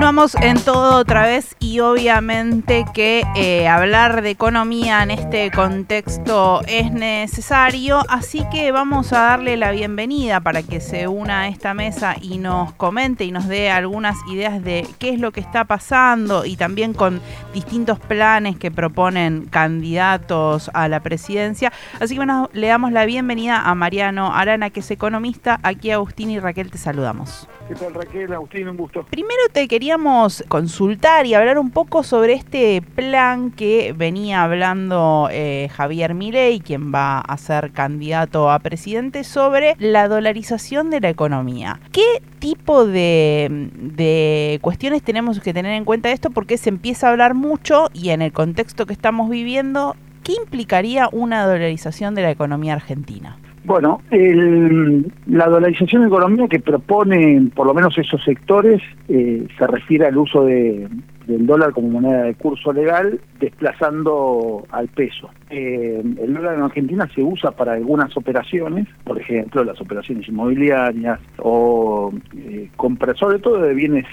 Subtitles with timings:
[0.00, 6.62] Continuamos en todo otra vez y obviamente que eh, hablar de economía en este contexto
[6.66, 11.74] es necesario, así que vamos a darle la bienvenida para que se una a esta
[11.74, 15.64] mesa y nos comente y nos dé algunas ideas de qué es lo que está
[15.64, 17.20] pasando y también con
[17.52, 21.74] distintos planes que proponen candidatos a la presidencia.
[22.00, 25.60] Así que bueno, le damos la bienvenida a Mariano Arana, que es economista.
[25.62, 27.46] Aquí Agustín y Raquel te saludamos.
[27.68, 28.32] ¿Qué tal Raquel?
[28.32, 29.04] Agustín, un gusto.
[29.04, 35.68] Primero te queríamos consultar y hablar un poco sobre este plan que venía hablando eh,
[35.72, 41.80] Javier Milei, quien va a ser candidato a presidente, sobre la dolarización de la economía.
[41.90, 46.30] ¿Qué tipo de, de cuestiones tenemos que tener en cuenta esto?
[46.30, 51.08] Porque se empieza a hablar mucho y en el contexto que estamos viviendo, ¿qué implicaría
[51.10, 53.38] una dolarización de la economía argentina?
[53.64, 60.06] Bueno, el, la dolarización de que proponen por lo menos esos sectores eh, se refiere
[60.06, 60.88] al uso de,
[61.26, 65.30] del dólar como moneda de curso legal, desplazando al peso.
[65.50, 71.20] Eh, el dólar en Argentina se usa para algunas operaciones, por ejemplo, las operaciones inmobiliarias
[71.38, 74.06] o eh, compra, sobre todo de bienes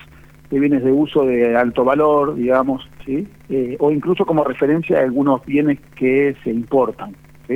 [0.51, 3.27] de bienes de uso de alto valor, digamos, ¿sí?
[3.49, 7.15] Eh, o incluso como referencia a algunos bienes que se importan.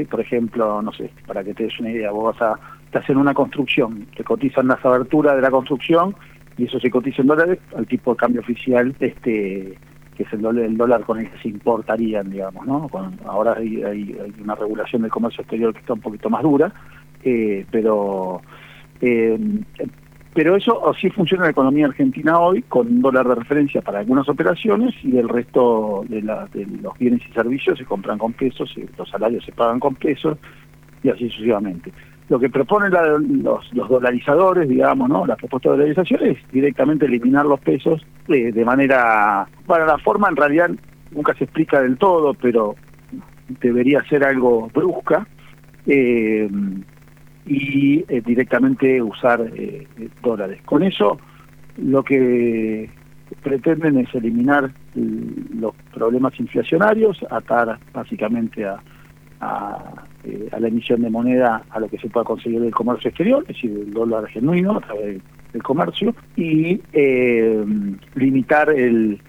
[0.09, 3.34] Por ejemplo, no sé, para que te des una idea, vos vas a hacer una
[3.34, 6.16] construcción, te cotizan las aberturas de la construcción
[6.58, 9.78] y eso se cotiza en dólares al tipo de cambio oficial, este
[10.16, 12.89] que es el dólar, el dólar con el que se importarían, digamos, ¿no?
[13.25, 16.73] ahora hay, hay, una regulación del comercio exterior que está un poquito más dura,
[17.23, 18.42] eh, pero
[19.00, 19.39] eh,
[20.34, 24.28] pero eso así funciona la economía argentina hoy, con un dólar de referencia para algunas
[24.30, 29.09] operaciones y el resto de, de los bienes y servicios se compran con pesos, los
[29.09, 30.38] salarios se pagan con pesos
[31.04, 31.92] y así sucesivamente.
[32.30, 32.94] Lo que proponen
[33.44, 35.26] los, dolarizadores, digamos, ¿no?
[35.26, 39.46] La propuesta de dolarización es directamente eliminar los pesos eh, de manera...
[39.68, 40.72] Bueno, la forma en realidad
[41.12, 42.76] nunca se explica del todo, pero
[43.59, 45.28] debería ser algo brusca.
[45.86, 46.50] Eh,
[47.51, 49.85] y eh, directamente usar eh,
[50.23, 50.62] dólares.
[50.63, 51.19] Con eso
[51.78, 52.89] lo que
[53.44, 58.81] pretenden es eliminar los problemas inflacionarios, atar básicamente a,
[60.23, 63.41] eh, a, la emisión de moneda a lo que se pueda conseguir del comercio exterior,
[63.44, 66.81] es decir, el dólar genuino a través del comercio, y
[68.16, 69.19] limitar el,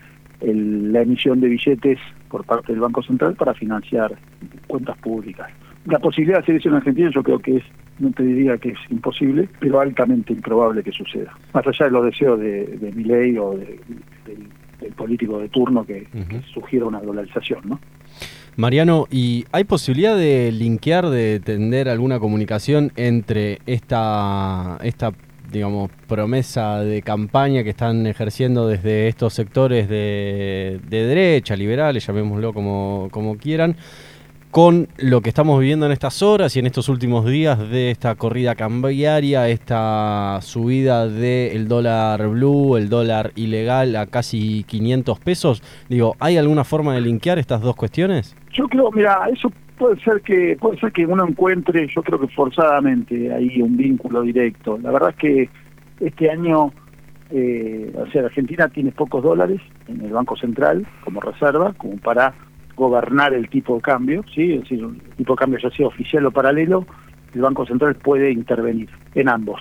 [0.41, 4.17] la emisión de billetes por parte del Banco Central para financiar
[4.69, 5.51] cuentas públicas.
[5.87, 7.65] La posibilidad de hacer eso en Argentina yo creo que es
[7.99, 11.37] no te diría que es imposible, pero altamente improbable que suceda.
[11.53, 13.79] Más allá de los deseos de, de mi ley o del,
[14.97, 16.07] político de turno que,
[16.53, 17.81] sugiera una dolarización, ¿no?
[18.57, 25.13] Mariano, ¿y hay posibilidad de linkear, de tender alguna comunicación entre esta, esta
[25.51, 32.53] digamos, promesa de campaña que están ejerciendo desde estos sectores de, de derecha, liberales, llamémoslo
[32.53, 33.77] como, como quieran,
[34.53, 38.17] con lo que estamos viviendo en estas horas y en estos últimos días de esta
[38.17, 45.63] corrida cambiaria, esta subida del dólar blue, el dólar ilegal a casi 500 pesos.
[45.89, 48.37] Digo, ¿hay alguna forma de linkear estas dos cuestiones?
[48.53, 52.29] Yo creo, mira, eso puede ser que puede ser que uno encuentre, yo creo que
[52.29, 54.79] forzadamente ahí un vínculo directo.
[54.83, 55.49] La verdad es que
[55.99, 56.71] este año
[57.31, 62.35] eh, o sea, Argentina tiene pocos dólares en el Banco Central como reserva, como para
[62.77, 64.55] gobernar el tipo de cambio, ¿sí?
[64.55, 66.87] es decir, el tipo de cambio ya sea oficial o paralelo,
[67.35, 69.61] el Banco Central puede intervenir en ambos.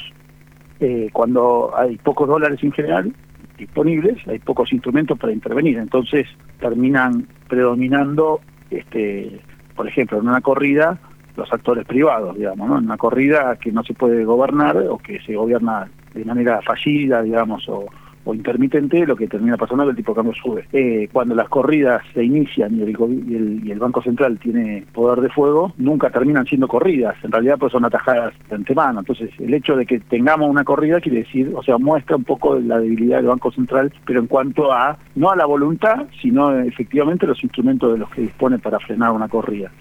[0.79, 3.13] Eh, cuando hay pocos dólares en general
[3.57, 6.27] disponibles, hay pocos instrumentos para intervenir, entonces
[6.59, 9.39] terminan predominando, este,
[9.75, 10.99] por ejemplo, en una corrida,
[11.35, 12.77] los actores privados, digamos, ¿no?
[12.79, 17.21] En una corrida que no se puede gobernar o que se gobierna de manera fallida,
[17.21, 17.85] digamos, o,
[18.23, 20.65] o intermitente, lo que termina pasando es que el tipo de cambio sube.
[20.73, 25.29] Eh, cuando las corridas se inician y el, y el, Banco Central tiene poder de
[25.29, 28.99] fuego, nunca terminan siendo corridas, en realidad pues son atajadas de antemano.
[28.99, 32.59] Entonces el hecho de que tengamos una corrida quiere decir, o sea, muestra un poco
[32.59, 37.25] la debilidad del Banco Central, pero en cuanto a, no a la voluntad, sino efectivamente
[37.25, 39.71] los instrumentos de los que dispone para frenar una corrida.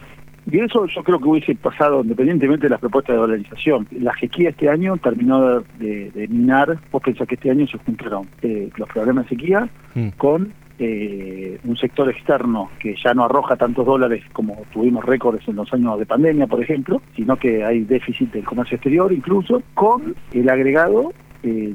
[0.50, 3.86] Y eso yo creo que hubiese pasado independientemente de las propuestas de dolarización.
[3.92, 8.70] La sequía este año terminó de, minar, vos pensás que este año se juntaron eh,
[8.76, 10.08] los problemas de sequía mm.
[10.16, 10.52] con
[10.82, 15.70] eh, un sector externo que ya no arroja tantos dólares como tuvimos récords en los
[15.74, 20.48] años de pandemia, por ejemplo, sino que hay déficit del comercio exterior incluso, con el
[20.48, 21.74] agregado eh,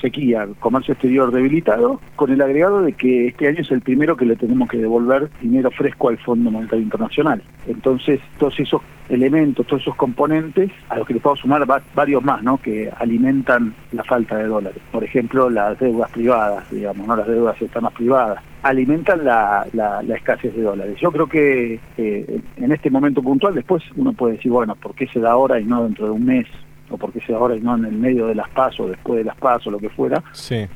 [0.00, 4.26] sequía, comercio exterior debilitado, con el agregado de que este año es el primero que
[4.26, 7.42] le tenemos que devolver dinero fresco al Fondo Monetario Internacional.
[7.66, 12.42] Entonces, todos esos elementos, todos esos componentes, a los que le puedo sumar varios más,
[12.42, 12.56] ¿no?
[12.58, 14.80] Que alimentan la falta de dólares.
[14.90, 17.16] Por ejemplo, las deudas privadas, digamos, ¿no?
[17.16, 19.66] Las deudas externas privadas, alimentan la,
[20.14, 20.96] escasez de dólares.
[21.00, 25.06] Yo creo que eh, en este momento puntual, después uno puede decir, bueno, ¿por qué
[25.08, 26.46] se da ahora y no dentro de un mes?
[26.92, 29.36] O porque sea ahora y no en el medio de las pasos, después de las
[29.36, 30.22] pasos, lo que fuera.
[30.32, 30.66] Sí.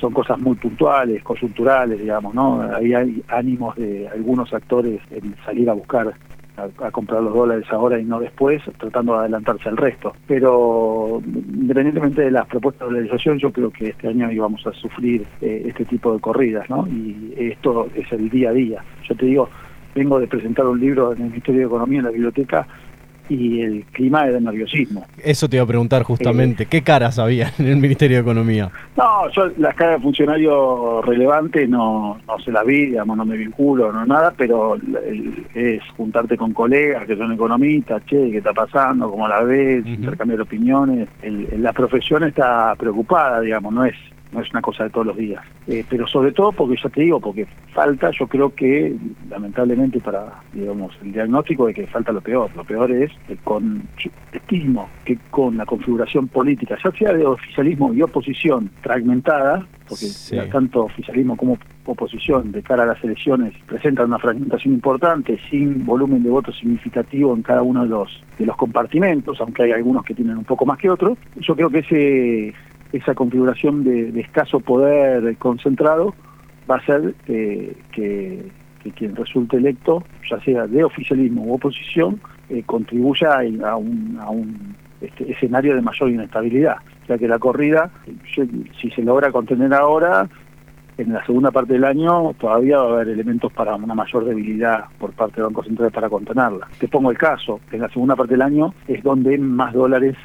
[0.00, 2.62] Son cosas muy puntuales, coyunturales, digamos, ¿no?
[2.74, 6.14] Ahí hay ánimos de algunos actores en salir a buscar
[6.56, 10.14] a, comprar los dólares ahora y no después, tratando de adelantarse al resto.
[10.26, 15.26] Pero independientemente de las propuestas de dolarización, yo creo que este año íbamos a sufrir
[15.40, 16.86] eh, este tipo de corridas, ¿no?
[16.88, 18.84] Y esto es el día a día.
[19.08, 19.48] Yo te digo,
[19.94, 22.66] vengo de presentar un libro en el Ministerio de Economía en la biblioteca
[23.28, 25.04] y el clima de nerviosismo.
[25.22, 28.70] Eso te iba a preguntar justamente, eh, ¿qué caras había en el Ministerio de Economía?
[28.96, 33.36] No, yo las caras de funcionario relevante no, no se las vi, digamos, no me
[33.36, 34.76] vinculo, no nada, pero
[35.54, 39.10] es juntarte con colegas que son economistas, che, ¿qué está pasando?
[39.10, 39.86] ¿Cómo la ves?
[39.86, 41.08] Intercambiar opiniones.
[41.22, 43.94] la profesión está preocupada, digamos, no es
[44.32, 45.42] no es una cosa de todos los días.
[45.66, 48.94] Eh, pero sobre todo porque ya te digo, porque falta, yo creo que
[49.28, 52.50] lamentablemente para, digamos, el diagnóstico de que falta lo peor.
[52.54, 53.82] Lo peor es que con,
[54.32, 60.06] estimo que con la configuración política, ya sea de oficialismo y oposición fragmentada, porque
[60.50, 66.22] tanto oficialismo como oposición de cara a las elecciones presentan una fragmentación importante sin volumen
[66.22, 70.14] de votos significativo en cada uno de los de los compartimentos, aunque hay algunos que
[70.14, 71.16] tienen un poco más que otros.
[71.36, 72.54] Yo creo que ese
[72.92, 76.14] esa configuración de, escaso poder concentrado
[76.70, 78.50] va a ser eh, que,
[78.94, 84.76] quien resulte electo, ya sea de oficialismo u oposición, eh, contribuya a un, a un
[85.00, 86.76] este, escenario de mayor inestabilidad.
[87.08, 87.90] Ya que la corrida,
[88.80, 90.28] si se logra contener ahora,
[90.98, 94.84] en la segunda parte del año todavía va a haber elementos para una mayor debilidad
[94.98, 96.68] por parte de Banco Central para contenerla.
[96.78, 100.16] Te pongo el caso, en la segunda parte del año es donde más dólares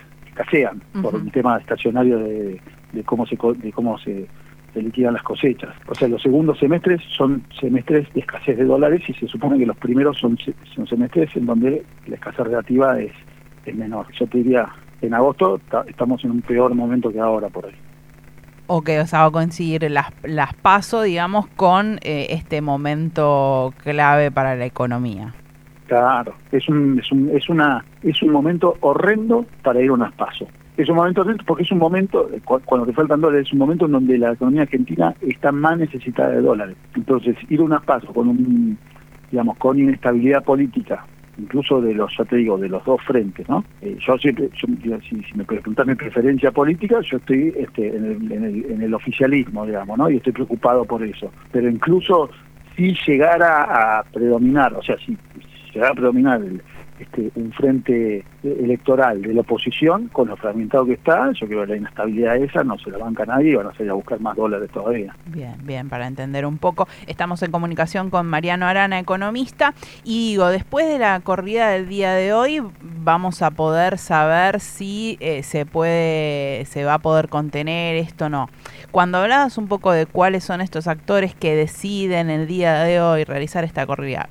[0.41, 2.59] escasean por un tema estacionario de,
[3.05, 4.27] cómo se de cómo se,
[4.75, 5.75] liquidan las cosechas.
[5.87, 9.65] O sea, los segundos semestres son semestres de escasez de dólares y se supone que
[9.65, 10.37] los primeros son,
[10.73, 13.11] son semestres en donde la escasez relativa es,
[13.65, 14.07] es menor.
[14.17, 14.69] Yo te diría,
[15.01, 17.75] en agosto estamos en un peor momento que ahora por ahí.
[18.67, 24.31] Ok, o sea, va a coincidir las, las paso, digamos, con eh, este momento clave
[24.31, 25.33] para la economía.
[25.91, 30.13] Claro, es un, es un, es una, es un momento horrendo para ir a unas
[30.13, 30.47] pasos.
[30.77, 33.87] Es un momento horrendo porque es un momento, cuando te faltan dólares, es un momento
[33.87, 36.77] en donde la economía argentina está más necesitada de dólares.
[36.95, 38.77] Entonces, ir a unas pasos con un,
[39.31, 41.05] digamos, con inestabilidad política,
[41.37, 43.65] incluso de los, ya te digo, de los dos frentes, ¿no?
[43.81, 48.43] Eh, yo siempre, si, me preguntas mi preferencia política, yo estoy este, en, el, en,
[48.45, 50.09] el, en el oficialismo, digamos, ¿no?
[50.09, 51.29] Y estoy preocupado por eso.
[51.51, 52.29] Pero incluso
[52.77, 55.17] si llegara a predominar, o sea, si,
[55.79, 56.41] va a predominar
[57.01, 61.71] este, un frente electoral de la oposición, con lo fragmentado que está, yo creo que
[61.71, 64.35] la inestabilidad esa no se la banca nadie y van a salir a buscar más
[64.35, 65.15] dólares todavía.
[65.25, 66.87] Bien, bien, para entender un poco.
[67.07, 69.73] Estamos en comunicación con Mariano Arana, economista,
[70.03, 75.17] y digo, después de la corrida del día de hoy, vamos a poder saber si
[75.21, 78.47] eh, se puede, se va a poder contener esto o no.
[78.91, 83.23] Cuando hablabas un poco de cuáles son estos actores que deciden el día de hoy
[83.23, 84.29] realizar esta corrida,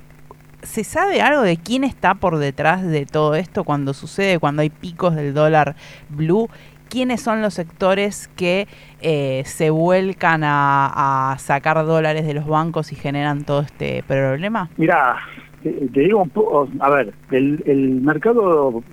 [0.63, 4.69] ¿Se sabe algo de quién está por detrás de todo esto cuando sucede, cuando hay
[4.69, 5.75] picos del dólar
[6.09, 6.49] blue?
[6.87, 8.67] ¿Quiénes son los sectores que
[9.01, 14.69] eh, se vuelcan a, sacar dólares de los bancos y generan todo este problema?
[14.77, 15.17] Mira,
[15.63, 18.83] te, digo un poco, a ver, el, mercado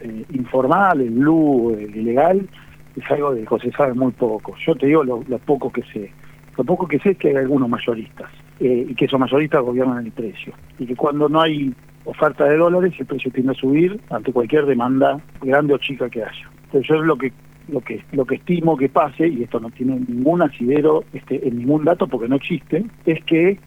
[0.00, 2.48] eh, informal, el blue, el ilegal,
[2.94, 4.54] es algo de que se sabe muy poco.
[4.64, 6.12] Yo te digo lo, lo poco que sé.
[6.56, 10.04] Lo poco que sé es que hay algunos mayoristas eh, y que esos mayoristas gobiernan
[10.04, 10.52] el precio.
[10.78, 14.66] Y que cuando no hay oferta de dólares, el precio tiende a subir ante cualquier
[14.66, 16.50] demanda grande o chica que haya.
[16.64, 17.32] Entonces yo es lo que
[17.68, 21.58] lo que lo que estimo que pase, y esto no tiene ningún asidero este, en
[21.58, 23.58] ningún dato porque no existe, es que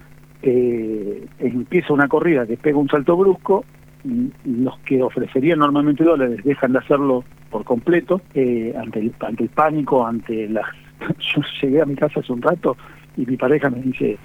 [0.41, 3.65] eh, empieza una corrida que pega un salto brusco,
[4.05, 9.43] y los que ofrecerían normalmente dólares dejan de hacerlo por completo eh, ante, el, ante
[9.43, 10.65] el pánico, ante las...
[11.19, 12.77] Yo llegué a mi casa hace un rato
[13.17, 14.17] y mi pareja me dice,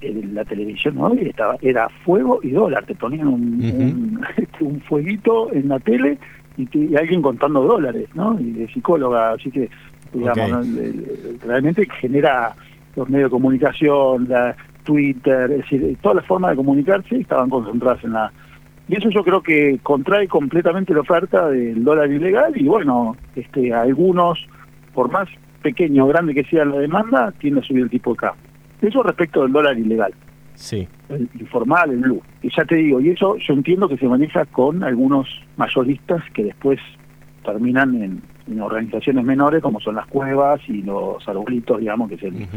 [0.00, 1.12] la televisión ¿no?
[1.14, 4.20] estaba era fuego y dólar te ponían un,
[4.60, 6.18] un, fueguito en la tele
[6.56, 9.68] y, alguien contando dólares no y de psicóloga así que
[10.12, 10.66] digamos
[11.46, 12.54] realmente genera
[12.96, 18.02] los medios de comunicación la Twitter es decir todas las formas de comunicarse estaban concentradas
[18.04, 18.32] en la
[18.88, 23.72] y eso yo creo que contrae completamente la oferta del dólar ilegal y bueno este
[23.72, 24.48] algunos
[24.92, 25.28] por más
[25.62, 28.49] pequeño o grande que sea la demanda, tiende a subir el tipo de cambio.
[28.80, 30.12] Eso respecto del dólar ilegal.
[30.54, 30.86] Sí.
[31.08, 32.22] El informal, el blue.
[32.42, 36.44] Y ya te digo, y eso yo entiendo que se maneja con algunos mayoristas que
[36.44, 36.78] después
[37.44, 38.22] terminan en,
[38.60, 42.48] organizaciones menores como son las cuevas y los arbolitos, digamos, que es el,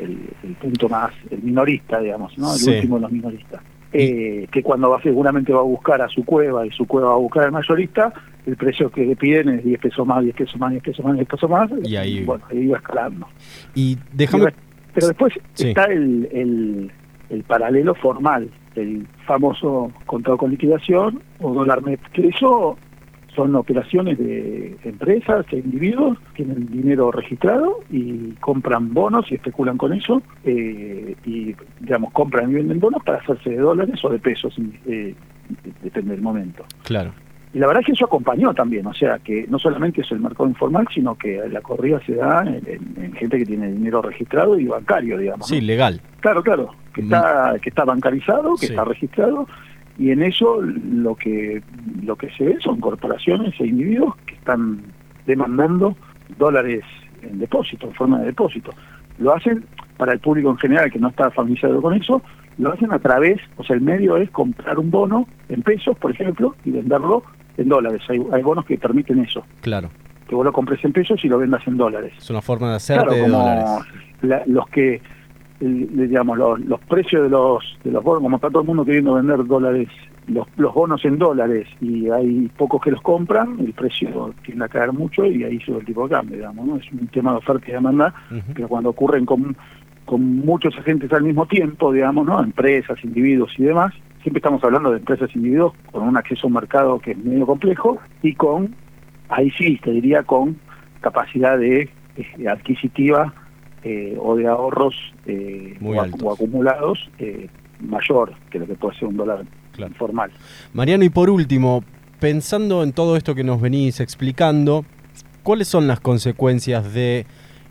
[0.00, 2.48] el, punto más, el minorista, digamos, ¿no?
[2.54, 3.62] El último de los minoristas.
[3.92, 7.14] Eh, que cuando va seguramente va a buscar a su cueva y su cueva va
[7.14, 8.12] a buscar al mayorista,
[8.44, 11.14] el precio que le piden es 10 pesos más, 10 pesos más, 10 pesos más,
[11.14, 13.26] 10 pesos más, y ahí, bueno, ahí va escalando.
[13.74, 14.52] Y déjame...
[14.96, 16.90] Pero después está el, el,
[17.28, 22.78] el, paralelo formal, el famoso contrato con liquidación o dólar net, que eso
[23.34, 29.92] son operaciones de empresas e individuos, tienen dinero registrado y compran bonos y especulan con
[29.92, 34.56] eso eh, y, digamos, compran y venden bonos para hacerse de dólares o de pesos,
[34.86, 35.14] eh,
[35.82, 36.64] depende del momento.
[36.84, 37.12] Claro.
[37.56, 40.20] Y la verdad es que eso acompañó también, o sea, que no solamente es el
[40.20, 44.66] mercado informal, sino que la corrida se da en, gente que tiene dinero registrado y
[44.66, 45.48] bancario, digamos.
[45.48, 46.02] Sí, legal.
[46.20, 49.48] Claro, claro, que, está, que está bancarizado, que está registrado,
[49.96, 51.62] y en eso lo que,
[52.04, 54.82] lo que se ve son corporaciones e individuos que están
[55.24, 55.96] demandando
[56.36, 56.84] dólares
[57.22, 58.72] en depósito, en forma de depósito.
[59.16, 59.64] Lo hacen
[59.96, 62.20] para el público en general que no está familiarizado con eso,
[62.58, 66.10] lo hacen a través, o sea, el medio es comprar un bono en pesos, por
[66.10, 67.22] ejemplo, y venderlo
[67.56, 68.02] en dólares.
[68.08, 69.44] Hay, hay bonos que permiten eso.
[69.60, 69.90] Claro.
[70.28, 72.12] Que vos lo compres en pesos y lo vendas en dólares.
[72.18, 73.86] Es una forma de hacer de dólares.
[74.46, 75.00] los que,
[75.60, 79.44] digamos, los, precios de los, de los bonos, como está todo el mundo queriendo vender
[79.46, 79.88] dólares,
[80.26, 84.68] los, los bonos en dólares y hay pocos que los compran, el precio tiende a
[84.68, 86.76] caer mucho y ahí sube el tipo de cambio, digamos, ¿no?
[86.76, 88.12] Es un tema de oferta y demanda,
[88.52, 89.56] pero cuando ocurren con,
[90.04, 92.42] con muchos agentes al mismo tiempo, digamos, ¿no?
[92.42, 93.94] Empresas, individuos y demás,
[94.26, 97.46] siempre estamos hablando de empresas individuos con un acceso a un mercado que es medio
[97.46, 98.74] complejo y con,
[99.28, 100.58] ahí sí, te diría, con
[101.00, 103.32] capacidad de eh, adquisitiva
[103.84, 107.08] eh, o de ahorros eh, o, acumulados
[107.78, 109.44] mayor que lo que puede ser un dólar
[109.78, 110.32] informal.
[110.72, 111.84] Mariano, y por último,
[112.18, 114.84] pensando en todo esto que nos venís explicando,
[115.44, 117.26] ¿cuáles son las consecuencias de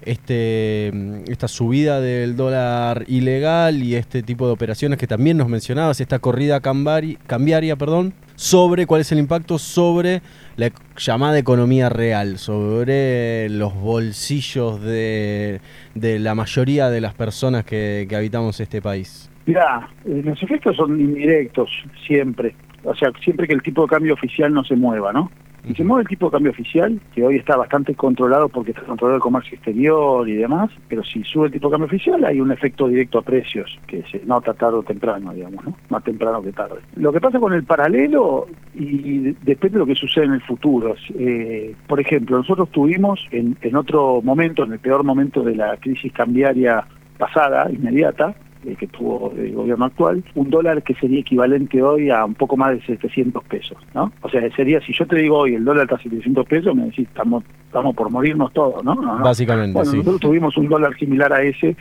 [0.06, 0.92] este,
[1.28, 6.20] esta subida del dólar ilegal y este tipo de operaciones que también nos mencionabas, esta
[6.20, 10.22] corrida cambiaria, perdón, sobre cuál es el impacto sobre
[10.58, 15.60] la llamada economía real, sobre los bolsillos de,
[15.96, 19.32] la mayoría de las personas que, que habitamos este país.
[19.46, 21.70] Mira, eh, los efectos son indirectos
[22.08, 25.32] siempre, o sea, siempre que el tipo de cambio oficial no se mueva, ¿no?
[25.68, 28.84] Y se mueve el tipo de cambio oficial, que hoy está bastante controlado porque está
[28.84, 32.40] controlado el comercio exterior y demás, pero si sube el tipo de cambio oficial hay
[32.40, 35.76] un efecto directo a precios que se nota tarde o temprano, digamos, ¿no?
[35.90, 36.80] Más temprano que tarde.
[36.96, 40.96] Lo que pasa con el paralelo y depende de lo que sucede en el futuro.
[41.18, 45.78] Eh, por ejemplo, nosotros tuvimos en, en otro momento, en el peor momento de la
[45.78, 46.86] crisis cambiaria
[47.18, 48.36] pasada, inmediata,
[48.74, 52.72] que tuvo el gobierno actual, un dólar que sería equivalente hoy a un poco más
[52.72, 54.12] de 700 pesos, ¿no?
[54.22, 56.86] O sea, sería, si yo te digo hoy el dólar está a 700 pesos, me
[56.86, 58.96] decís, estamos, estamos por morirnos todos, ¿no?
[59.24, 61.76] Básicamente, bueno, nosotros tuvimos un dólar similar a ese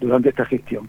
[0.00, 0.88] durante esta gestión.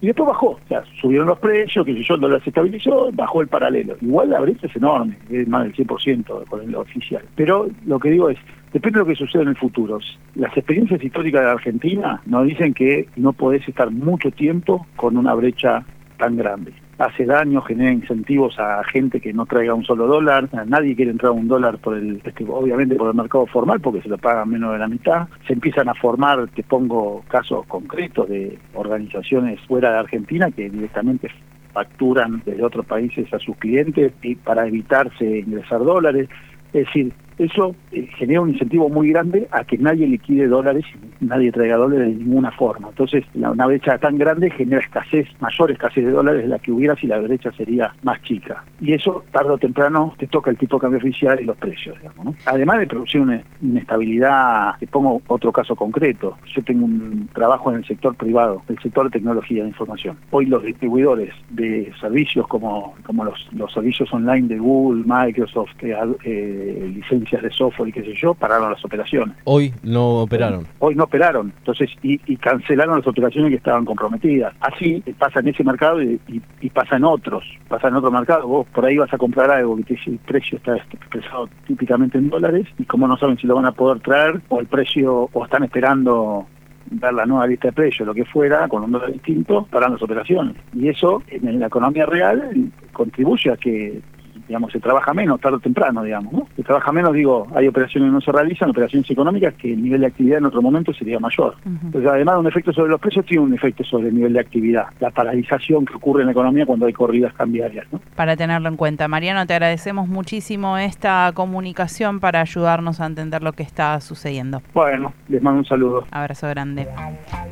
[0.00, 3.10] Y después bajó, o sea, subieron los precios, que si yo el dólar se estabilizó,
[3.12, 3.96] bajó el paralelo.
[4.02, 7.22] Igual la brecha es enorme, es más del 100% con el oficial.
[7.34, 8.38] Pero lo que digo es,
[8.76, 9.98] Depende de lo que suceda en el futuro.
[10.34, 15.32] Las experiencias históricas de Argentina nos dicen que no podés estar mucho tiempo con una
[15.32, 15.82] brecha
[16.18, 16.74] tan grande.
[16.98, 20.48] Hace daño, genera incentivos a gente que no traiga un solo dólar.
[20.66, 24.08] Nadie quiere entrar un dólar por el, este, obviamente por el mercado formal, porque se
[24.08, 25.28] lo pagan menos de la mitad.
[25.46, 31.30] Se empiezan a formar, te pongo casos concretos de organizaciones fuera de Argentina que directamente
[31.74, 36.30] facturan desde otros países a sus clientes y para evitarse ingresar dólares.
[36.72, 40.84] Es decir, eso eh, genera un incentivo muy grande a que nadie liquide dólares
[41.20, 42.88] y nadie traiga dólares de ninguna forma.
[42.88, 46.96] Entonces, una brecha tan grande genera escasez, mayor escasez de dólares de la que hubiera
[46.96, 48.64] si la brecha sería más chica.
[48.80, 51.98] Y eso, tarde o temprano, te toca el tipo de cambio oficial y los precios.
[52.00, 56.36] Digamos, Además de producir una inestabilidad, te pongo otro caso concreto.
[56.54, 60.16] Yo tengo un trabajo en el sector privado, el sector de tecnología de información.
[60.30, 65.94] Hoy los distribuidores de servicios como, como los, los servicios online de Google, Microsoft, eh,
[66.24, 66.92] eh
[67.26, 69.36] licencias de software y qué sé yo, pararon las operaciones.
[69.44, 70.66] Hoy no operaron.
[70.78, 74.54] Hoy no operaron, entonces, y, cancelaron las operaciones que estaban comprometidas.
[74.60, 78.46] Así pasa en ese mercado y, pasa en otros, pasa en otro mercado.
[78.46, 82.18] Vos por ahí vas a comprar algo que te dice el precio está expresado típicamente
[82.18, 85.28] en dólares y como no saben si lo van a poder traer o el precio,
[85.32, 86.46] o están esperando
[86.90, 90.02] dar la nueva lista de precios, lo que fuera, con un dólar distinto, paran las
[90.02, 90.56] operaciones.
[90.74, 94.00] Y eso en la economía real contribuye a que
[94.46, 96.48] digamos, se trabaja menos tarde o temprano, digamos, ¿no?
[96.56, 100.00] Se trabaja menos, digo, hay operaciones que no se realizan, operaciones económicas que el nivel
[100.00, 101.56] de actividad en otro momento sería mayor.
[101.64, 104.40] Entonces, además de un efecto sobre los precios, tiene un efecto sobre el nivel de
[104.40, 108.00] actividad, la paralización que ocurre en la economía cuando hay corridas cambiarias, ¿no?
[108.14, 109.08] Para tenerlo en cuenta.
[109.08, 114.62] Mariano, te agradecemos muchísimo esta comunicación para ayudarnos a entender lo que está sucediendo.
[114.74, 116.04] Bueno, les mando un saludo.
[116.10, 116.88] Abrazo grande.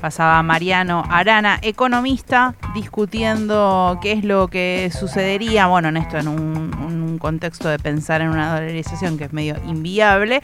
[0.00, 6.70] Pasaba Mariano Arana, economista, discutiendo qué es lo que sucedería, bueno, en esto, en un,
[6.86, 10.40] un contexto de pensar en una dolarización que es medio inviable,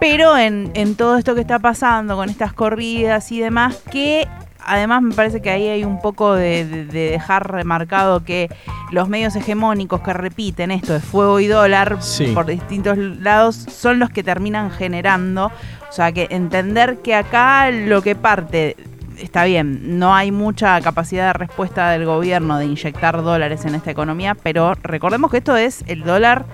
[0.00, 4.26] pero en, en todo esto que está pasando con estas corridas y demás, que
[4.64, 8.48] además me parece que ahí hay un poco de, de, de, dejar remarcado que
[8.90, 12.26] los medios hegemónicos que repiten esto de fuego y dólar Sí.
[12.34, 18.02] por distintos lados son los que terminan generando, o sea, que entender que acá lo
[18.02, 18.76] que parte
[19.20, 23.90] está bien, no hay mucha capacidad de respuesta del gobierno de inyectar dólares en esta
[23.90, 26.46] economía, pero recordemos que esto es el dólar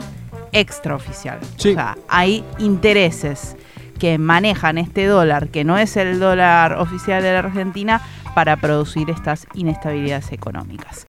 [0.53, 1.39] extraoficial.
[1.57, 1.71] Sí.
[1.71, 3.57] O sea, hay intereses
[3.99, 8.01] que manejan este dólar, que no es el dólar oficial de la Argentina,
[8.35, 11.03] para producir estas inestabilidades económicas.